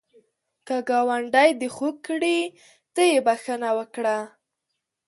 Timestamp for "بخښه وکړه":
3.25-4.17